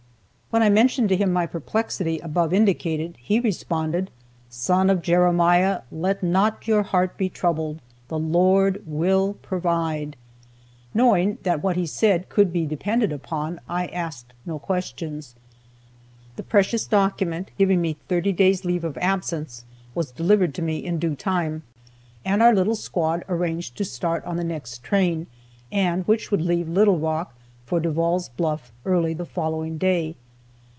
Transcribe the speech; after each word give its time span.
When 0.51 0.61
I 0.61 0.69
mentioned 0.69 1.07
to 1.07 1.15
him 1.15 1.31
my 1.31 1.45
perplexity 1.45 2.19
above 2.19 2.51
indicated, 2.51 3.15
he 3.21 3.39
responded: 3.39 4.11
"Son 4.49 4.89
of 4.89 5.01
Jeremiah, 5.01 5.83
let 5.93 6.21
not 6.21 6.67
your 6.67 6.83
heart 6.83 7.15
be 7.17 7.29
troubled. 7.29 7.79
The 8.09 8.19
Lord 8.19 8.83
will 8.85 9.35
provide." 9.35 10.17
Knowing 10.93 11.37
that 11.43 11.63
what 11.63 11.77
he 11.77 11.85
said 11.85 12.27
could 12.27 12.51
be 12.51 12.65
depended 12.65 13.13
upon, 13.13 13.61
I 13.69 13.85
asked 13.87 14.33
no 14.45 14.59
questions. 14.59 15.35
The 16.35 16.43
precious 16.43 16.85
document 16.85 17.51
giving 17.57 17.79
me 17.79 17.95
thirty 18.09 18.33
days 18.33 18.65
leave 18.65 18.83
of 18.83 18.97
absence 18.97 19.63
was 19.95 20.11
delivered 20.11 20.53
to 20.55 20.61
me 20.61 20.79
in 20.79 20.99
due 20.99 21.15
time, 21.15 21.63
and 22.25 22.43
our 22.43 22.53
little 22.53 22.75
squad 22.75 23.23
arranged 23.29 23.77
to 23.77 23.85
start 23.85 24.21
on 24.25 24.35
the 24.35 24.43
next 24.43 24.83
train, 24.83 25.27
and 25.71 26.03
which 26.09 26.29
would 26.29 26.41
leave 26.41 26.67
Little 26.67 26.99
Rock 26.99 27.37
for 27.65 27.79
Devall's 27.79 28.27
Bluff 28.27 28.73
early 28.85 29.13
the 29.13 29.23
following 29.25 29.77
day. 29.77 30.17